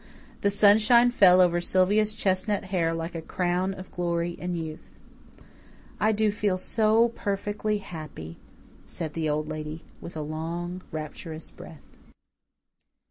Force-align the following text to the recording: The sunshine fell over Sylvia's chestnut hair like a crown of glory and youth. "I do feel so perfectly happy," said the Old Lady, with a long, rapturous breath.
The 0.41 0.49
sunshine 0.49 1.11
fell 1.11 1.39
over 1.41 1.61
Sylvia's 1.61 2.13
chestnut 2.13 2.63
hair 2.73 2.91
like 2.91 3.13
a 3.13 3.21
crown 3.21 3.75
of 3.75 3.91
glory 3.91 4.35
and 4.41 4.57
youth. 4.57 4.95
"I 5.99 6.11
do 6.11 6.31
feel 6.31 6.57
so 6.57 7.09
perfectly 7.09 7.77
happy," 7.77 8.37
said 8.87 9.13
the 9.13 9.29
Old 9.29 9.47
Lady, 9.47 9.83
with 10.01 10.17
a 10.17 10.21
long, 10.23 10.81
rapturous 10.91 11.51
breath. 11.51 11.97